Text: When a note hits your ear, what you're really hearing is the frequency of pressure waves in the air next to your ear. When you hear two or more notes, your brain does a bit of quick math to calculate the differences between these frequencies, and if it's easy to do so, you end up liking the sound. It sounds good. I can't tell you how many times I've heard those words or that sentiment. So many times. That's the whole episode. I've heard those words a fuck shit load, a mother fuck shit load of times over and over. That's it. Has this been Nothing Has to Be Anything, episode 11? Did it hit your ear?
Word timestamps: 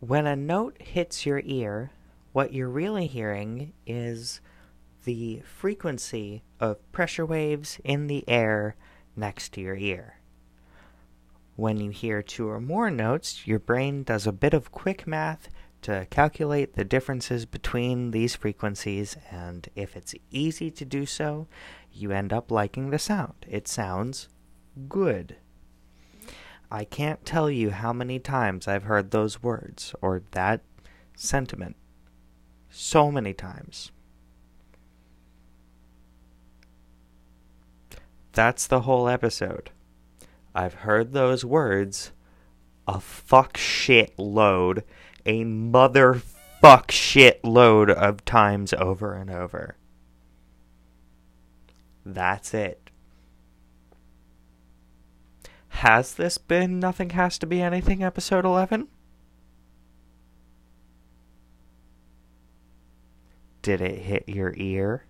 When 0.00 0.26
a 0.26 0.36
note 0.36 0.80
hits 0.80 1.24
your 1.24 1.40
ear, 1.44 1.90
what 2.32 2.52
you're 2.52 2.68
really 2.68 3.06
hearing 3.06 3.72
is 3.86 4.40
the 5.04 5.40
frequency 5.40 6.42
of 6.60 6.92
pressure 6.92 7.24
waves 7.24 7.80
in 7.82 8.06
the 8.06 8.22
air 8.28 8.76
next 9.16 9.54
to 9.54 9.60
your 9.62 9.76
ear. 9.76 10.18
When 11.54 11.78
you 11.78 11.90
hear 11.90 12.22
two 12.22 12.48
or 12.48 12.60
more 12.60 12.90
notes, 12.90 13.46
your 13.46 13.58
brain 13.58 14.02
does 14.02 14.26
a 14.26 14.32
bit 14.32 14.52
of 14.52 14.70
quick 14.70 15.06
math 15.06 15.48
to 15.82 16.06
calculate 16.10 16.74
the 16.74 16.84
differences 16.84 17.46
between 17.46 18.10
these 18.10 18.36
frequencies, 18.36 19.16
and 19.30 19.66
if 19.74 19.96
it's 19.96 20.14
easy 20.30 20.70
to 20.72 20.84
do 20.84 21.06
so, 21.06 21.46
you 21.90 22.12
end 22.12 22.34
up 22.34 22.50
liking 22.50 22.90
the 22.90 22.98
sound. 22.98 23.46
It 23.48 23.66
sounds 23.66 24.28
good. 24.88 25.36
I 26.70 26.84
can't 26.84 27.24
tell 27.24 27.50
you 27.50 27.70
how 27.70 27.92
many 27.92 28.18
times 28.18 28.66
I've 28.66 28.84
heard 28.84 29.10
those 29.10 29.42
words 29.42 29.94
or 30.02 30.22
that 30.32 30.62
sentiment. 31.14 31.76
So 32.70 33.10
many 33.10 33.32
times. 33.32 33.92
That's 38.32 38.66
the 38.66 38.82
whole 38.82 39.08
episode. 39.08 39.70
I've 40.54 40.74
heard 40.74 41.12
those 41.12 41.44
words 41.44 42.12
a 42.86 43.00
fuck 43.00 43.56
shit 43.56 44.18
load, 44.18 44.84
a 45.24 45.44
mother 45.44 46.14
fuck 46.60 46.90
shit 46.90 47.44
load 47.44 47.90
of 47.90 48.24
times 48.24 48.72
over 48.74 49.14
and 49.14 49.30
over. 49.30 49.76
That's 52.04 52.54
it. 52.54 52.90
Has 55.80 56.14
this 56.14 56.38
been 56.38 56.80
Nothing 56.80 57.10
Has 57.10 57.36
to 57.36 57.46
Be 57.46 57.60
Anything, 57.60 58.02
episode 58.02 58.46
11? 58.46 58.88
Did 63.60 63.82
it 63.82 63.98
hit 63.98 64.26
your 64.26 64.54
ear? 64.56 65.04